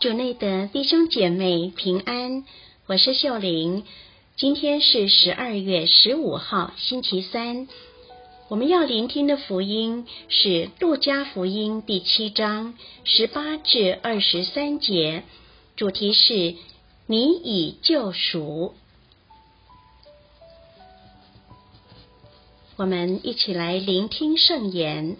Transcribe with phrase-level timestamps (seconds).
[0.00, 2.46] 主内的弟兄姐妹平安，
[2.86, 3.84] 我是秀玲。
[4.34, 7.68] 今天是十二月十五号，星期三。
[8.48, 10.48] 我们要聆听的福音是
[10.80, 15.22] 《路加福音》第七章十八至二十三节，
[15.76, 16.54] 主题是
[17.06, 18.74] “你已救赎”。
[22.76, 25.18] 我们一起来聆听圣言。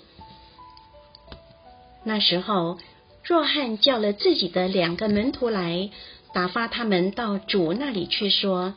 [2.03, 2.79] 那时候，
[3.31, 5.91] 若翰叫了自己的两个门徒来，
[6.35, 8.75] 打发他们到主那里去，说：“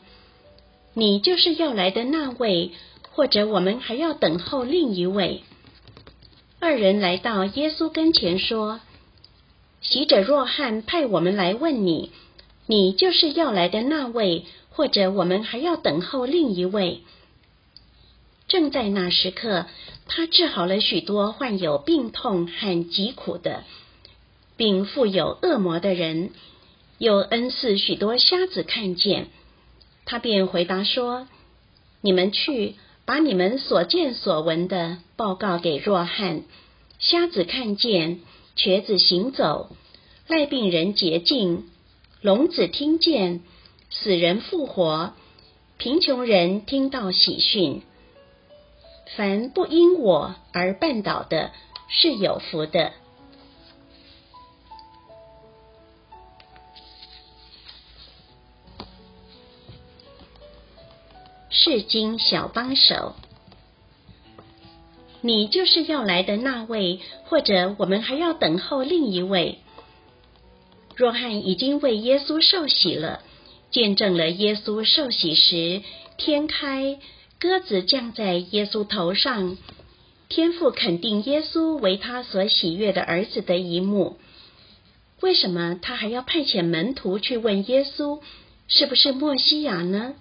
[0.94, 2.70] 你就是要来的那位，
[3.10, 5.42] 或者我们还要等候另一位？”
[6.62, 8.78] 二人来到耶稣跟前说
[9.82, 12.12] ：“洗者若翰派我们来问你，
[12.68, 17.00] 你就是要来的那位，或者我们还要等候另一位？”
[18.46, 19.66] 正在那时刻，
[20.06, 23.64] 他治好了许多患有病痛和疾苦的，
[24.56, 26.30] 并附有恶魔的人，
[26.98, 29.28] 又恩赐许多瞎子看见。
[30.04, 31.26] 他便回答说
[32.02, 36.42] ：“你们去，把你们所见所闻的报告给若汉。
[36.98, 38.20] 瞎子看见，
[38.54, 39.70] 瘸子行走，
[40.28, 41.64] 癞病人洁净，
[42.20, 43.40] 聋子听见，
[43.90, 45.14] 死人复活，
[45.78, 47.82] 贫穷人听到喜讯。”
[49.16, 51.52] 凡不因我而绊倒的，
[51.88, 52.92] 是有福的。
[61.56, 63.14] 释经小帮手，
[65.20, 69.60] 你就是要来的那位，或者我们还要等候另一位？
[70.96, 73.22] 若翰已经为耶稣受洗了，
[73.70, 75.82] 见证了耶稣受洗时
[76.18, 76.98] 天开。
[77.38, 79.58] 鸽子降在耶稣头上，
[80.28, 84.16] 天父肯定耶稣为他所喜悦的儿子的一幕。
[85.20, 88.20] 为什么他还要派遣门徒去问耶稣
[88.66, 90.14] 是不是默西亚呢？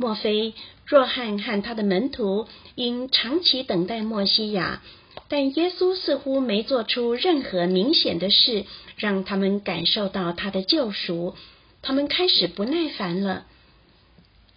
[0.00, 0.54] 莫非
[0.86, 4.80] 若翰和他的门徒因长期等待默西亚，
[5.28, 8.64] 但耶稣似乎没做出任何明显的事，
[8.96, 11.34] 让他们感受到他的救赎，
[11.82, 13.44] 他们开始不耐烦了。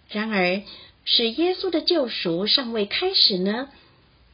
[0.08, 0.62] 然而，
[1.04, 3.68] 是耶稣的救赎尚未开始呢，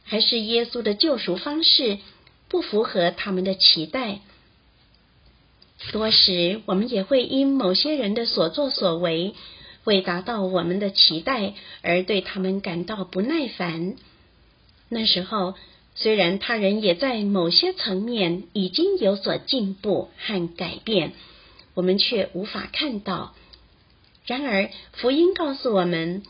[0.05, 1.97] 还是耶稣的救赎方式
[2.47, 4.21] 不符合他们的期待？
[5.91, 9.35] 多时，我们也会因某些人的所作所为
[9.83, 13.95] 为达到我们的期待，而对他们感到不耐烦。
[14.89, 15.55] 那时候，
[15.95, 21.13] 虽然他人也在某些层面已经有所进步和改变，
[21.73, 23.35] 我们却无法看到。
[24.25, 26.23] 然而，福音告诉我们。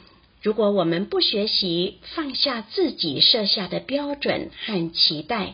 [0.44, 5.54] 如果我们不学习放下自己设下的标准和期待，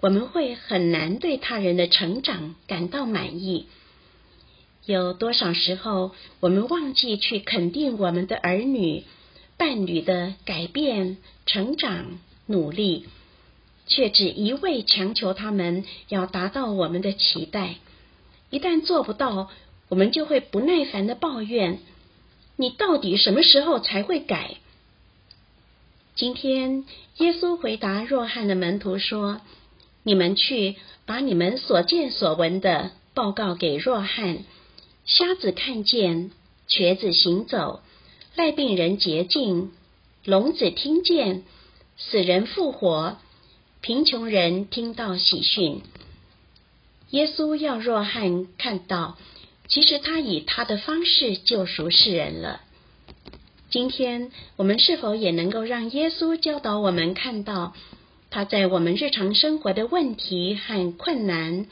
[0.00, 3.66] 我们会很难对他人的成长感到满意。
[4.84, 9.04] 有多少时候，我们忘记去肯定我们的儿女、
[9.56, 13.06] 伴侣的改变、成长、努力，
[13.86, 17.76] 却只一味强求他们要达到我们的期待。
[18.50, 19.50] 一旦做不到，
[19.88, 21.78] 我们就会不耐烦的抱怨。
[22.56, 24.56] 你到底什么时候才会改？
[26.16, 26.84] 今天，
[27.18, 29.40] 耶稣回答若翰的门徒说
[30.02, 30.74] ：“你们去，
[31.06, 34.40] 把你们所见所闻的报告给若翰。
[35.04, 36.30] 瞎子看见，
[36.68, 37.80] 瘸子行走，
[38.36, 39.72] 癞病人洁净，
[40.24, 41.42] 聋子听见，
[41.96, 43.18] 死人复活，
[43.80, 45.82] 贫穷人听到喜讯。”
[47.10, 49.18] 耶稣要若汉看到。
[49.68, 52.60] 其实他以他的方式救赎世人了。
[53.70, 57.72] 今天我们是否也能够让耶稣教导我们看到
[58.28, 61.68] 他在我们日常生活的问题和困难，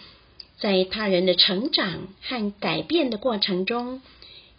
[0.60, 4.02] 在他人的成长和改变的过程中，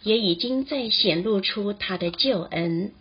[0.02, 2.92] 也已经在显露出他的救恩。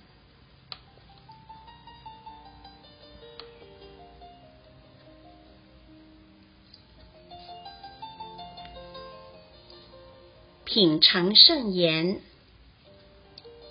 [10.64, 12.22] 品尝圣言，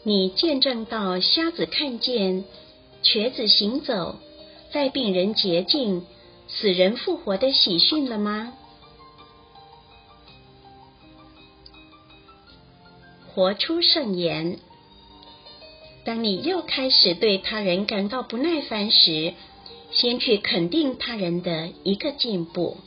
[0.03, 2.45] 你见证到瞎子看见、
[3.03, 4.19] 瘸子行走、
[4.73, 6.05] 在病人洁净、
[6.49, 8.55] 死人复活的喜讯了吗？
[13.35, 14.59] 活出圣言。
[16.05, 19.35] 当你又开始对他人感到不耐烦时，
[19.93, 22.79] 先去肯定他人的一个进步。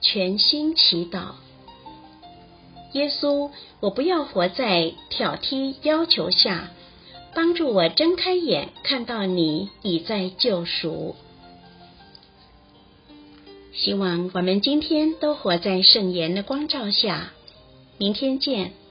[0.00, 1.34] 全心祈祷，
[2.92, 3.50] 耶稣，
[3.80, 6.70] 我不要活在挑剔要求下，
[7.34, 11.14] 帮助我睁开眼，看到你已在救赎。
[13.72, 17.32] 希望我们今天都活在圣言的光照下。
[17.98, 18.81] 明天见。